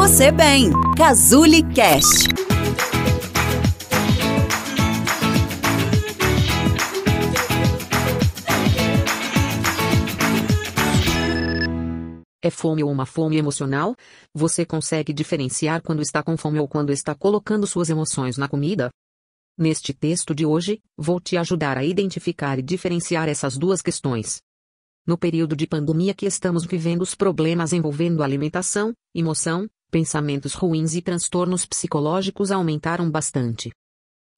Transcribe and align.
você 0.00 0.32
bem. 0.32 0.70
Cazuli 0.96 1.62
Cast. 1.74 2.26
É 12.42 12.48
fome 12.48 12.82
ou 12.82 12.90
uma 12.90 13.04
fome 13.04 13.36
emocional? 13.36 13.94
Você 14.34 14.64
consegue 14.64 15.12
diferenciar 15.12 15.82
quando 15.82 16.00
está 16.00 16.22
com 16.22 16.34
fome 16.34 16.58
ou 16.58 16.66
quando 16.66 16.90
está 16.90 17.14
colocando 17.14 17.66
suas 17.66 17.90
emoções 17.90 18.38
na 18.38 18.48
comida? 18.48 18.88
Neste 19.58 19.92
texto 19.92 20.34
de 20.34 20.46
hoje, 20.46 20.80
vou 20.96 21.20
te 21.20 21.36
ajudar 21.36 21.76
a 21.76 21.84
identificar 21.84 22.58
e 22.58 22.62
diferenciar 22.62 23.28
essas 23.28 23.58
duas 23.58 23.82
questões. 23.82 24.40
No 25.10 25.18
período 25.18 25.56
de 25.56 25.66
pandemia 25.66 26.14
que 26.14 26.24
estamos 26.24 26.64
vivendo, 26.64 27.02
os 27.02 27.16
problemas 27.16 27.72
envolvendo 27.72 28.22
alimentação, 28.22 28.94
emoção, 29.12 29.68
pensamentos 29.90 30.54
ruins 30.54 30.94
e 30.94 31.02
transtornos 31.02 31.66
psicológicos 31.66 32.52
aumentaram 32.52 33.10
bastante. 33.10 33.72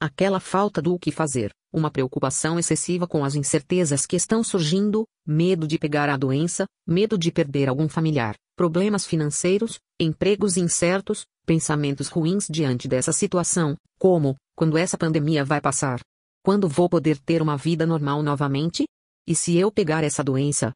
Aquela 0.01 0.41
falta 0.41 0.81
do 0.81 0.99
que 0.99 1.13
fazer, 1.13 1.53
uma 1.71 1.91
preocupação 1.91 2.59
excessiva 2.59 3.07
com 3.07 3.23
as 3.23 3.35
incertezas 3.35 4.07
que 4.07 4.17
estão 4.17 4.43
surgindo, 4.43 5.05
medo 5.27 5.67
de 5.67 5.79
pegar 5.79 6.09
a 6.09 6.17
doença, 6.17 6.65
medo 6.89 7.19
de 7.19 7.31
perder 7.31 7.69
algum 7.69 7.87
familiar, 7.87 8.35
problemas 8.57 9.05
financeiros, 9.05 9.79
empregos 10.01 10.57
incertos, 10.57 11.27
pensamentos 11.45 12.09
ruins 12.09 12.47
diante 12.49 12.89
dessa 12.89 13.13
situação, 13.13 13.77
como: 13.99 14.37
quando 14.57 14.79
essa 14.79 14.97
pandemia 14.97 15.45
vai 15.45 15.61
passar? 15.61 16.01
Quando 16.43 16.67
vou 16.67 16.89
poder 16.89 17.19
ter 17.19 17.43
uma 17.43 17.59
vida 17.59 17.85
normal 17.85 18.23
novamente? 18.23 18.87
E 19.27 19.35
se 19.35 19.57
eu 19.57 19.71
pegar 19.71 20.03
essa 20.03 20.25
doença? 20.25 20.73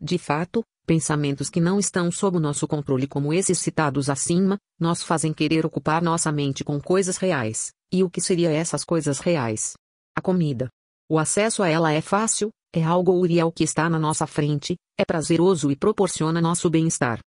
De 0.00 0.16
fato, 0.16 0.62
pensamentos 0.86 1.50
que 1.50 1.60
não 1.60 1.78
estão 1.78 2.10
sob 2.12 2.36
o 2.36 2.40
nosso 2.40 2.66
controle, 2.68 3.08
como 3.08 3.32
esses 3.32 3.58
citados 3.58 4.08
acima, 4.08 4.56
nos 4.78 5.02
fazem 5.02 5.32
querer 5.32 5.66
ocupar 5.66 6.00
nossa 6.02 6.30
mente 6.30 6.62
com 6.62 6.80
coisas 6.80 7.16
reais. 7.16 7.72
E 7.92 8.04
o 8.04 8.10
que 8.10 8.20
seria 8.20 8.50
essas 8.50 8.84
coisas 8.84 9.18
reais? 9.18 9.74
A 10.16 10.20
comida. 10.20 10.68
O 11.10 11.18
acesso 11.18 11.62
a 11.62 11.68
ela 11.68 11.92
é 11.92 12.00
fácil, 12.00 12.50
é 12.72 12.82
algo 12.82 13.12
urial 13.12 13.50
que 13.50 13.64
está 13.64 13.90
na 13.90 13.98
nossa 13.98 14.26
frente, 14.26 14.76
é 14.98 15.04
prazeroso 15.04 15.70
e 15.70 15.76
proporciona 15.76 16.40
nosso 16.40 16.70
bem-estar. 16.70 17.18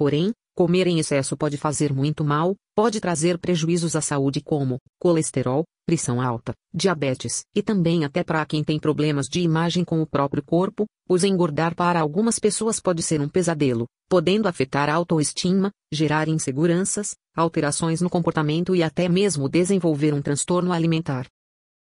Porém, 0.00 0.32
comer 0.56 0.86
em 0.86 0.98
excesso 0.98 1.36
pode 1.36 1.58
fazer 1.58 1.92
muito 1.92 2.24
mal, 2.24 2.56
pode 2.74 2.98
trazer 3.00 3.36
prejuízos 3.36 3.94
à 3.94 4.00
saúde 4.00 4.40
como 4.40 4.78
colesterol, 4.98 5.62
pressão 5.86 6.22
alta, 6.22 6.54
diabetes, 6.72 7.42
e 7.54 7.62
também 7.62 8.02
até 8.02 8.24
para 8.24 8.46
quem 8.46 8.64
tem 8.64 8.80
problemas 8.80 9.28
de 9.28 9.40
imagem 9.40 9.84
com 9.84 10.00
o 10.00 10.06
próprio 10.06 10.42
corpo, 10.42 10.86
pois 11.06 11.22
engordar 11.22 11.74
para 11.74 12.00
algumas 12.00 12.38
pessoas 12.38 12.80
pode 12.80 13.02
ser 13.02 13.20
um 13.20 13.28
pesadelo, 13.28 13.84
podendo 14.08 14.48
afetar 14.48 14.88
a 14.88 14.94
autoestima, 14.94 15.70
gerar 15.92 16.28
inseguranças, 16.28 17.14
alterações 17.36 18.00
no 18.00 18.08
comportamento 18.08 18.74
e 18.74 18.82
até 18.82 19.06
mesmo 19.06 19.50
desenvolver 19.50 20.14
um 20.14 20.22
transtorno 20.22 20.72
alimentar. 20.72 21.26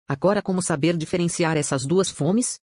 Agora, 0.08 0.40
como 0.40 0.62
saber 0.62 0.96
diferenciar 0.98 1.58
essas 1.58 1.84
duas 1.84 2.12
fomes? 2.12 2.60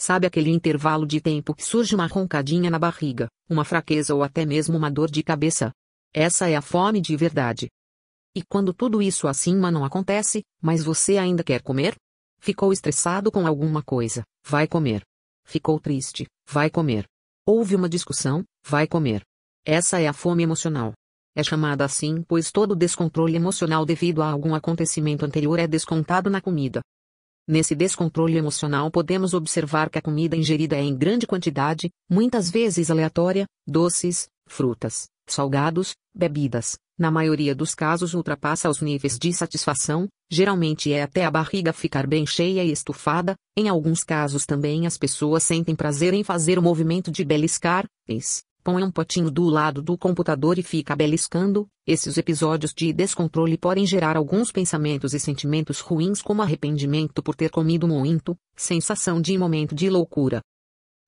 Sabe 0.00 0.26
aquele 0.26 0.50
intervalo 0.50 1.04
de 1.04 1.20
tempo 1.20 1.52
que 1.52 1.64
surge 1.64 1.94
uma 1.94 2.06
roncadinha 2.06 2.70
na 2.70 2.78
barriga, 2.78 3.28
uma 3.50 3.64
fraqueza 3.64 4.14
ou 4.14 4.22
até 4.22 4.46
mesmo 4.46 4.76
uma 4.76 4.90
dor 4.90 5.10
de 5.10 5.22
cabeça? 5.24 5.72
Essa 6.14 6.48
é 6.48 6.54
a 6.54 6.62
fome 6.62 7.00
de 7.00 7.16
verdade. 7.16 7.68
E 8.34 8.42
quando 8.48 8.72
tudo 8.72 9.02
isso 9.02 9.26
acima 9.26 9.70
não 9.70 9.84
acontece, 9.84 10.44
mas 10.62 10.84
você 10.84 11.18
ainda 11.18 11.42
quer 11.42 11.62
comer? 11.62 11.96
Ficou 12.38 12.72
estressado 12.72 13.32
com 13.32 13.44
alguma 13.44 13.82
coisa, 13.82 14.22
vai 14.46 14.68
comer. 14.68 15.02
Ficou 15.44 15.80
triste, 15.80 16.26
vai 16.48 16.70
comer. 16.70 17.04
Houve 17.44 17.74
uma 17.74 17.88
discussão, 17.88 18.44
vai 18.64 18.86
comer. 18.86 19.22
Essa 19.64 20.00
é 20.00 20.06
a 20.06 20.12
fome 20.12 20.44
emocional. 20.44 20.92
É 21.34 21.42
chamada 21.42 21.84
assim 21.84 22.22
pois 22.22 22.52
todo 22.52 22.76
descontrole 22.76 23.34
emocional 23.34 23.84
devido 23.84 24.22
a 24.22 24.30
algum 24.30 24.54
acontecimento 24.54 25.24
anterior 25.24 25.58
é 25.58 25.66
descontado 25.66 26.30
na 26.30 26.40
comida. 26.40 26.80
Nesse 27.48 27.74
descontrole 27.74 28.36
emocional 28.36 28.90
podemos 28.90 29.32
observar 29.32 29.88
que 29.88 29.98
a 29.98 30.02
comida 30.02 30.36
ingerida 30.36 30.76
é 30.76 30.82
em 30.82 30.94
grande 30.94 31.26
quantidade, 31.26 31.88
muitas 32.06 32.50
vezes 32.50 32.90
aleatória, 32.90 33.46
doces, 33.66 34.28
frutas, 34.46 35.08
salgados, 35.26 35.94
bebidas. 36.14 36.76
Na 36.98 37.10
maioria 37.10 37.54
dos 37.54 37.74
casos 37.74 38.12
ultrapassa 38.12 38.68
os 38.68 38.82
níveis 38.82 39.18
de 39.18 39.32
satisfação, 39.32 40.08
geralmente 40.30 40.92
é 40.92 41.02
até 41.02 41.24
a 41.24 41.30
barriga 41.30 41.72
ficar 41.72 42.06
bem 42.06 42.26
cheia 42.26 42.62
e 42.62 42.70
estufada, 42.70 43.34
em 43.56 43.66
alguns 43.66 44.04
casos 44.04 44.44
também 44.44 44.86
as 44.86 44.98
pessoas 44.98 45.42
sentem 45.42 45.74
prazer 45.74 46.12
em 46.12 46.22
fazer 46.22 46.58
o 46.58 46.62
movimento 46.62 47.10
de 47.10 47.24
beliscar, 47.24 47.86
põe 48.68 48.84
um 48.84 48.90
potinho 48.90 49.30
do 49.30 49.44
lado 49.44 49.80
do 49.80 49.96
computador 49.96 50.58
e 50.58 50.62
fica 50.62 50.94
beliscando. 50.94 51.66
Esses 51.86 52.18
episódios 52.18 52.74
de 52.76 52.92
descontrole 52.92 53.56
podem 53.56 53.86
gerar 53.86 54.14
alguns 54.14 54.52
pensamentos 54.52 55.14
e 55.14 55.18
sentimentos 55.18 55.80
ruins, 55.80 56.20
como 56.20 56.42
arrependimento 56.42 57.22
por 57.22 57.34
ter 57.34 57.48
comido 57.48 57.88
muito, 57.88 58.36
sensação 58.54 59.22
de 59.22 59.38
momento 59.38 59.74
de 59.74 59.88
loucura. 59.88 60.42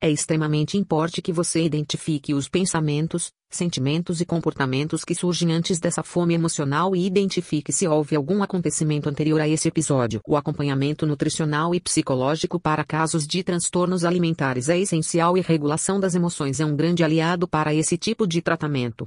É 0.02 0.10
extremamente 0.10 0.78
importante 0.78 1.20
que 1.20 1.30
você 1.30 1.62
identifique 1.62 2.32
os 2.32 2.48
pensamentos, 2.48 3.30
sentimentos 3.50 4.22
e 4.22 4.24
comportamentos 4.24 5.04
que 5.04 5.14
surgem 5.14 5.52
antes 5.52 5.78
dessa 5.78 6.02
fome 6.02 6.32
emocional 6.32 6.96
e 6.96 7.04
identifique 7.04 7.70
se 7.70 7.86
houve 7.86 8.16
algum 8.16 8.42
acontecimento 8.42 9.10
anterior 9.10 9.38
a 9.42 9.46
esse 9.46 9.68
episódio. 9.68 10.22
O 10.26 10.38
acompanhamento 10.38 11.04
nutricional 11.04 11.74
e 11.74 11.80
psicológico 11.80 12.58
para 12.58 12.82
casos 12.82 13.26
de 13.26 13.44
transtornos 13.44 14.02
alimentares 14.02 14.70
é 14.70 14.78
essencial 14.78 15.36
e 15.36 15.42
regulação 15.42 16.00
das 16.00 16.14
emoções 16.14 16.60
é 16.60 16.64
um 16.64 16.74
grande 16.74 17.04
aliado 17.04 17.46
para 17.46 17.74
esse 17.74 17.98
tipo 17.98 18.26
de 18.26 18.40
tratamento. 18.40 19.04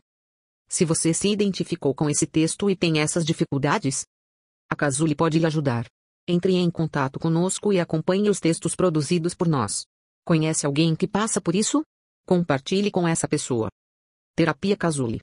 Se 0.69 0.85
você 0.85 1.11
se 1.11 1.27
identificou 1.27 1.95
com 1.95 2.07
esse 2.07 2.27
texto 2.27 2.69
e 2.69 2.75
tem 2.75 2.99
essas 2.99 3.25
dificuldades, 3.25 4.05
a 4.69 4.75
Casuli 4.75 5.15
pode 5.15 5.39
lhe 5.39 5.45
ajudar. 5.47 5.87
Entre 6.27 6.53
em 6.53 6.69
contato 6.69 7.19
conosco 7.19 7.73
e 7.73 7.79
acompanhe 7.79 8.29
os 8.29 8.39
textos 8.39 8.75
produzidos 8.75 9.33
por 9.33 9.47
nós. 9.47 9.87
Conhece 10.25 10.65
alguém 10.65 10.95
que 10.95 11.07
passa 11.07 11.41
por 11.41 11.53
isso? 11.53 11.83
Compartilhe 12.25 12.89
com 12.89 13.05
essa 13.05 13.27
pessoa. 13.27 13.69
Terapia 14.35 14.77
Casuli. 14.77 15.19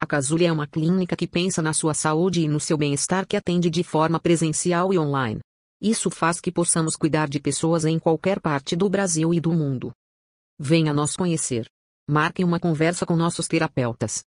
A 0.00 0.06
Casuli 0.06 0.44
é 0.44 0.52
uma 0.52 0.66
clínica 0.66 1.16
que 1.16 1.26
pensa 1.26 1.60
na 1.60 1.72
sua 1.72 1.92
saúde 1.92 2.42
e 2.42 2.48
no 2.48 2.60
seu 2.60 2.76
bem-estar 2.76 3.26
que 3.26 3.36
atende 3.36 3.68
de 3.68 3.82
forma 3.82 4.20
presencial 4.20 4.92
e 4.92 4.98
online. 4.98 5.40
Isso 5.80 6.08
faz 6.10 6.40
que 6.40 6.52
possamos 6.52 6.94
cuidar 6.94 7.28
de 7.28 7.40
pessoas 7.40 7.84
em 7.84 7.98
qualquer 7.98 8.40
parte 8.40 8.76
do 8.76 8.88
Brasil 8.88 9.34
e 9.34 9.40
do 9.40 9.52
mundo. 9.52 9.92
Venha 10.58 10.92
nos 10.92 11.16
conhecer. 11.16 11.66
Marque 12.08 12.44
uma 12.44 12.60
conversa 12.60 13.04
com 13.04 13.16
nossos 13.16 13.48
terapeutas. 13.48 14.14